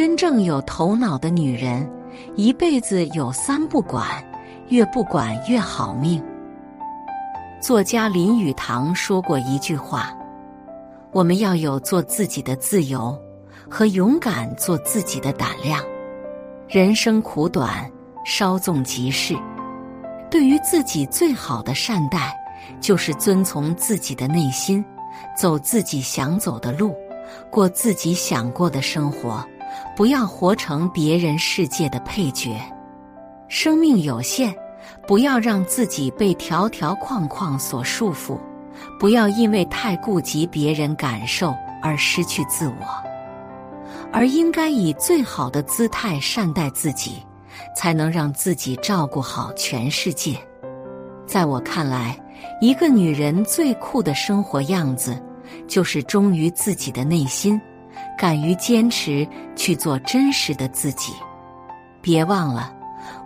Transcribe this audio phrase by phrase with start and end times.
[0.00, 1.86] 真正有头脑的女人，
[2.34, 4.08] 一辈子有三不管，
[4.70, 6.24] 越不管越好命。
[7.60, 10.10] 作家林语堂说过一句话
[11.12, 13.14] ：“我们要有做自己的自由，
[13.68, 15.84] 和勇敢做自己的胆量。
[16.66, 17.86] 人生苦短，
[18.24, 19.36] 稍纵即逝。
[20.30, 22.34] 对于自己最好的善待，
[22.80, 24.82] 就是遵从自己的内心，
[25.36, 26.96] 走自己想走的路，
[27.50, 29.46] 过自己想过的生活。”
[29.96, 32.60] 不要活成别人世界的配角，
[33.48, 34.54] 生命有限，
[35.06, 38.38] 不要让自己被条条框框所束缚，
[38.98, 42.86] 不要因为太顾及别人感受而失去自我，
[44.12, 47.22] 而应该以最好的姿态善待自己，
[47.76, 50.36] 才能让自己照顾好全世界。
[51.26, 52.18] 在我看来，
[52.60, 55.20] 一个女人最酷的生活样子，
[55.68, 57.60] 就是忠于自己的内心。
[58.20, 59.26] 敢于坚持
[59.56, 61.14] 去做真实的自己，
[62.02, 62.70] 别忘了，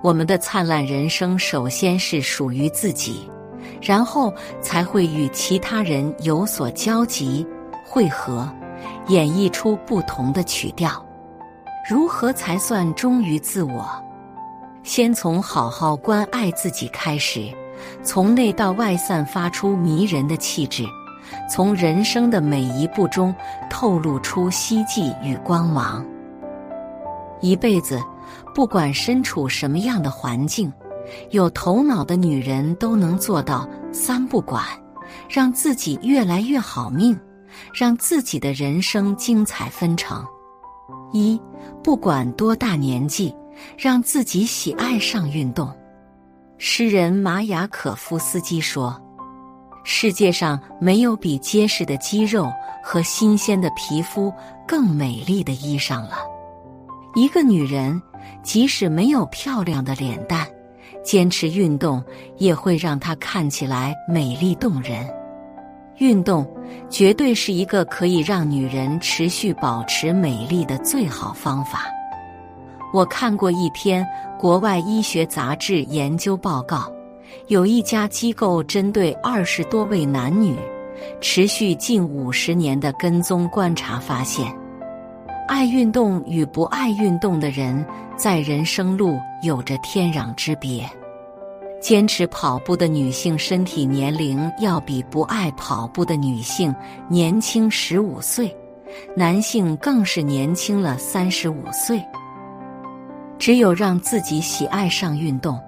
[0.05, 3.29] 我们的灿烂人生首先是属于自己，
[3.83, 7.45] 然后才会与其他人有所交集、
[7.85, 8.49] 汇合，
[9.09, 11.05] 演绎出不同的曲调。
[11.91, 13.85] 如何才算忠于自我？
[14.85, 17.53] 先从好好关爱自己开始，
[18.05, 20.87] 从内到外散发出迷人的气质。
[21.51, 23.35] 从人生的每一步中
[23.69, 26.05] 透露出希冀与光芒。
[27.41, 28.01] 一辈子，
[28.55, 30.73] 不管身处什么样的环境，
[31.31, 34.65] 有头脑的女人都能做到三不管，
[35.29, 37.19] 让自己越来越好命，
[37.75, 40.25] 让自己的人生精彩纷呈。
[41.13, 41.41] 一，
[41.83, 43.35] 不管多大年纪，
[43.77, 45.71] 让自己喜爱上运动。
[46.57, 48.99] 诗人马雅可夫斯基说。
[49.85, 52.51] 世界上没有比结实的肌肉
[52.83, 54.33] 和新鲜的皮肤
[54.67, 56.17] 更美丽的衣裳了。
[57.15, 58.01] 一个女人
[58.43, 60.47] 即使没有漂亮的脸蛋，
[61.05, 62.03] 坚持运动
[62.39, 65.07] 也会让她看起来美丽动人。
[65.99, 66.45] 运动
[66.89, 71.85] 绝对是一个可以让女人持续保持美丽的最好方法。
[72.93, 74.07] 我看过一篇
[74.39, 76.94] 国外医学杂志研究报告。
[77.49, 80.57] 有一家机构针对二十多位男女，
[81.21, 84.47] 持续近五十年的跟踪观察发现，
[85.47, 87.85] 爱运动与不爱运动的人
[88.17, 90.89] 在人生路有着天壤之别。
[91.81, 96.75] 坚持跑步的女性身体年龄要比不爱跑步的女性
[97.09, 98.57] 年轻十五岁，
[99.15, 102.03] 男性更是年轻了三十五岁。
[103.39, 105.61] 只有让自己喜爱上运动。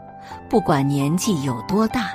[0.49, 2.11] 不管年纪有多大，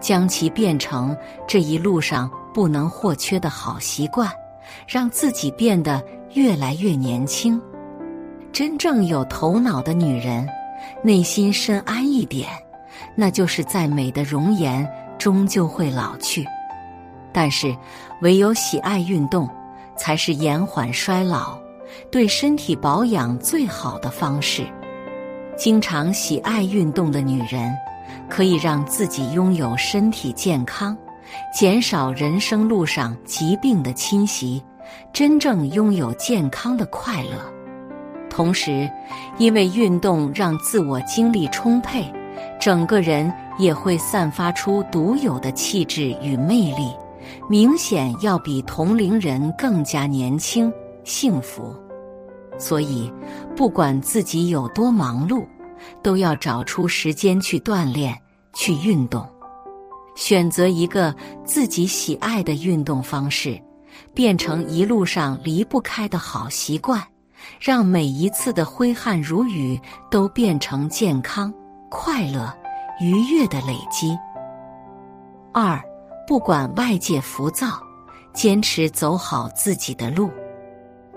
[0.00, 1.16] 将其变成
[1.46, 4.30] 这一路上不能或缺的好习惯，
[4.86, 6.02] 让自己变得
[6.34, 7.60] 越来越年轻。
[8.52, 10.48] 真正有头脑的女人，
[11.02, 12.48] 内心深谙一点，
[13.14, 14.86] 那就是再美的容颜
[15.18, 16.44] 终究会老去，
[17.32, 17.76] 但是
[18.22, 19.48] 唯有喜爱运动，
[19.96, 21.58] 才是延缓衰老、
[22.10, 24.66] 对身体保养最好的方式。
[25.58, 27.76] 经常喜爱运动的女人，
[28.28, 30.96] 可以让自己拥有身体健康，
[31.52, 34.62] 减少人生路上疾病的侵袭，
[35.12, 37.44] 真正拥有健康的快乐。
[38.30, 38.88] 同时，
[39.36, 42.04] 因为运动让自我精力充沛，
[42.60, 46.94] 整个人也会散发出独有的气质与魅力，
[47.50, 51.74] 明显要比同龄人更加年轻幸福。
[52.58, 53.12] 所以，
[53.56, 55.46] 不管自己有多忙碌，
[56.02, 58.16] 都要找出时间去锻炼、
[58.52, 59.26] 去运动，
[60.16, 61.14] 选择一个
[61.44, 63.60] 自己喜爱的运动方式，
[64.12, 67.00] 变成一路上离不开的好习惯，
[67.60, 69.80] 让每一次的挥汗如雨
[70.10, 71.54] 都变成健康、
[71.88, 72.52] 快乐、
[73.00, 74.18] 愉悦的累积。
[75.54, 75.80] 二，
[76.26, 77.80] 不管外界浮躁，
[78.32, 80.28] 坚持走好自己的路。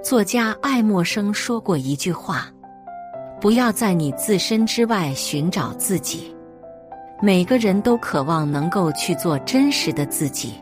[0.04, 2.48] 作家爱默生说过一句话
[3.40, 6.36] ：“不要在你自身之外寻找自己。”
[7.22, 10.56] 每个人都渴望能够去做真实的自己，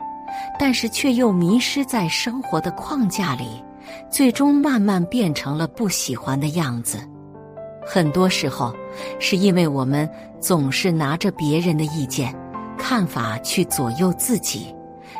[0.58, 3.64] 但是却又迷失在生活的框架里，
[4.10, 6.98] 最终慢慢变成了不喜欢的样子。
[7.82, 8.74] 很多时候，
[9.18, 10.08] 是因为我们
[10.38, 12.34] 总是拿着别人的意见、
[12.76, 14.74] 看法去左右自己。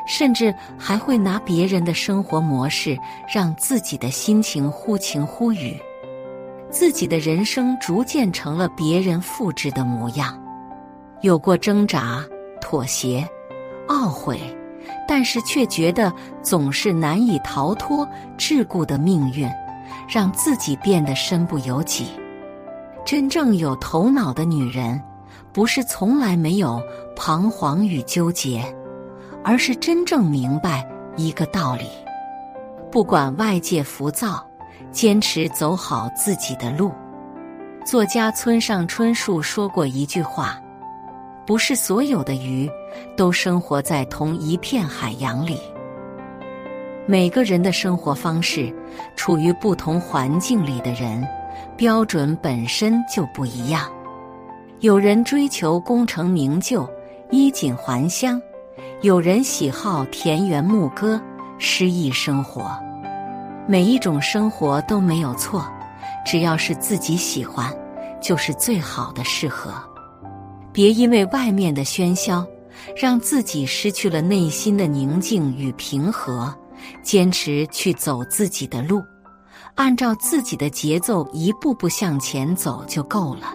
[0.07, 2.99] 甚至还会拿别人的生活模式
[3.33, 5.79] 让自己的心情忽晴忽雨，
[6.71, 10.41] 自己的人生逐渐成了别人复制的模样。
[11.21, 12.25] 有过挣扎、
[12.61, 13.29] 妥协、
[13.89, 14.41] 懊悔，
[15.07, 16.13] 但是却觉得
[16.43, 18.09] 总是难以逃脱
[18.39, 19.49] 桎梏的命运，
[20.09, 22.07] 让自己变得身不由己。
[23.05, 25.01] 真正有头脑的女人，
[25.53, 26.81] 不是从来没有
[27.17, 28.65] 彷徨与纠结，
[29.43, 31.87] 而是真正明白一个道理：
[32.91, 34.47] 不管外界浮躁，
[34.91, 36.93] 坚持走好自己的路。
[37.85, 40.61] 作家村上春树说过一句话
[41.47, 42.71] ：“不是所有的鱼
[43.17, 45.59] 都生活在同一片海洋里。”
[47.07, 48.73] 每个人的生活方式，
[49.17, 51.27] 处于不同环境里的人，
[51.77, 53.91] 标准本身就不一样。
[54.81, 56.89] 有人追求功成名就、
[57.31, 58.41] 衣锦还乡，
[59.03, 61.19] 有人喜好田园牧歌、
[61.57, 62.71] 诗意生活。
[63.67, 65.65] 每一种生活都没有错，
[66.27, 67.75] 只要是自己喜欢，
[68.21, 69.73] 就是最好的适合。
[70.71, 72.47] 别因为外面的喧嚣，
[72.95, 76.55] 让自己失去了内心的宁静与平和。
[77.03, 79.03] 坚持去走自己的路，
[79.77, 83.55] 按照自己的节奏一步步向前走就够了。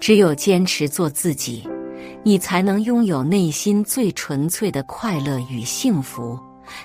[0.00, 1.68] 只有坚持做自己，
[2.22, 6.38] 你才能拥有内心最纯粹的快乐与幸福，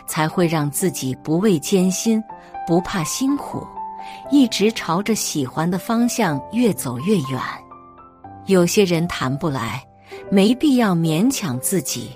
[0.05, 2.23] 才会让自己不畏艰辛，
[2.67, 3.65] 不怕辛苦，
[4.29, 7.41] 一直朝着喜欢的方向越走越远。
[8.45, 9.83] 有些人谈不来，
[10.29, 12.11] 没必要勉强自己，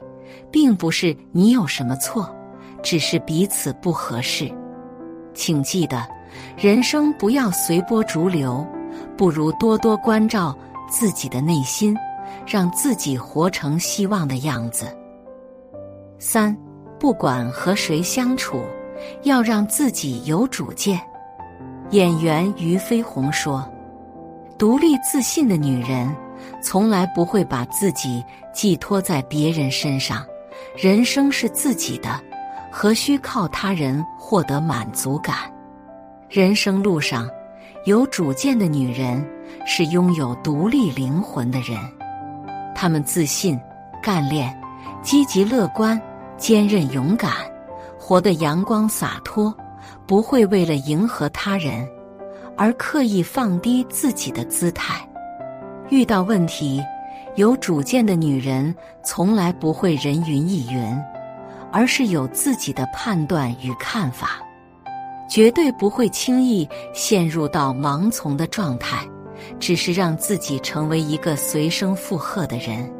[0.52, 2.30] 并不是你有什么错。
[2.84, 4.48] 只是彼此不合适，
[5.34, 6.08] 请记得，
[6.56, 8.64] 人生不要随波逐流，
[9.18, 10.56] 不如多多关照
[10.88, 11.98] 自己的内心，
[12.46, 14.86] 让自己活成希望的样子。
[16.20, 16.56] 三，
[17.00, 18.64] 不管和谁相处，
[19.24, 21.00] 要让自己有主见。
[21.92, 23.68] 演员俞飞鸿说
[24.58, 26.14] ：“独立自信的女人，
[26.62, 30.26] 从来不会把自己寄托在别人身上，
[30.76, 32.20] 人生是自己的。”
[32.78, 35.50] 何须靠他人获得满足感？
[36.28, 37.30] 人生路上，
[37.86, 39.26] 有主见的女人
[39.66, 41.80] 是拥有独立灵魂的人。
[42.76, 43.60] 她们自信、
[44.04, 44.56] 干练、
[45.02, 46.00] 积极乐观、
[46.38, 47.32] 坚韧勇敢，
[47.98, 49.52] 活得阳光洒脱，
[50.06, 51.88] 不会为了迎合他人
[52.56, 55.02] 而刻意放低自己的姿态。
[55.90, 56.84] 遇到问题，
[57.36, 60.96] 有主见的女人从来不会人云亦云。
[61.72, 64.40] 而是有自己的判断与看法，
[65.28, 69.06] 绝对不会轻易陷入到盲从的状态，
[69.60, 72.92] 只是让自己成为一个随声附和的人。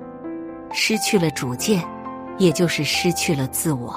[0.72, 1.84] 失去了主见，
[2.38, 3.96] 也就是失去了自我。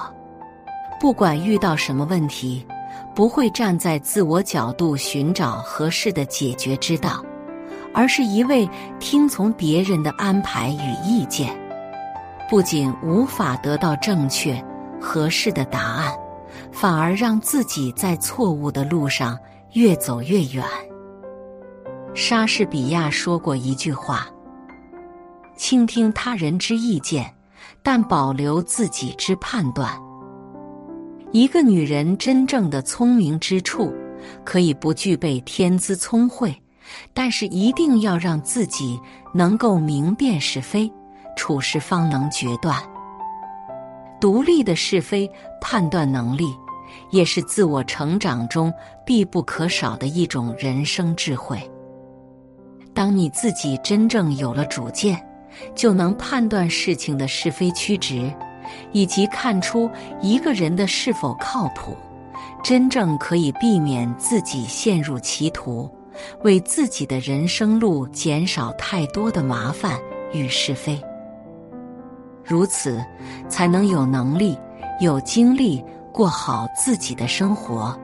[1.01, 2.67] 不管遇到什么问题，
[3.15, 7.25] 不会站在自我角度寻找合适的解决之道，
[7.95, 8.69] 而是一味
[8.99, 11.57] 听从别人的安排与意见。
[12.49, 14.65] 不仅无法得到正确、
[15.01, 16.13] 合适的答案，
[16.73, 19.39] 反而让自己在错误的路上
[19.73, 20.65] 越走越远。
[22.15, 24.27] 莎士比亚说过一句话
[25.57, 27.33] ：“倾听他人之意见，
[27.83, 29.93] 但保留自己之判断。”
[31.33, 33.95] 一个女人真正的聪明之处，
[34.45, 36.55] 可以不具备天资聪慧，
[37.15, 38.99] 但是一定要让自己
[39.33, 40.91] 能够明辨是非。
[41.37, 42.83] 处事方能决断，
[44.21, 46.53] 独立的是非判断能力，
[47.13, 48.75] 也是自我成长中
[49.07, 51.57] 必不可少的一种人生智慧。
[52.99, 55.25] 当你自己真正有了主见，
[55.73, 58.29] 就能判断事情的是非曲直，
[58.91, 59.89] 以及看出
[60.21, 61.97] 一个人的是否靠谱，
[62.61, 65.89] 真正可以避免自己陷入歧途，
[66.43, 69.97] 为自己的人生路减少太多的麻烦
[70.33, 71.01] 与是非。
[72.45, 73.01] 如此，
[73.49, 74.59] 才能有能力、
[74.99, 77.97] 有精力过好自己的生活，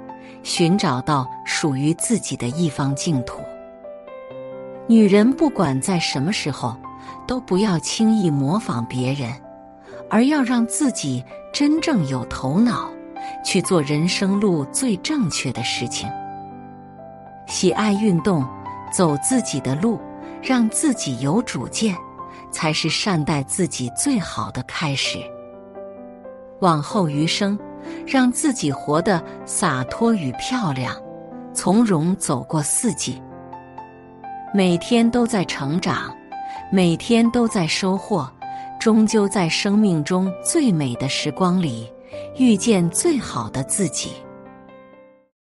[0.45, 3.41] 寻找到属于自己的一方净土。
[4.87, 6.77] 女人不管在什么时候，
[7.27, 9.33] 都不要轻易模仿别人，
[10.11, 12.91] 而要让自己真正有头脑，
[13.45, 16.09] 去做人生路最正确的事情。
[17.47, 18.47] 喜爱运动，
[18.93, 19.99] 走自己的路，
[20.43, 21.97] 让自己有主见。
[22.51, 25.19] 才是善待自己最好的开始。
[26.61, 27.59] 往后余生，
[28.07, 30.95] 让自己活得洒脱与漂亮，
[31.53, 33.21] 从容走过四季。
[34.57, 36.15] 每天都在成长，
[36.71, 38.31] 每天都在收获，
[38.79, 41.91] 终究在生命中最美的时光里，
[42.39, 44.13] 遇见最好的自己。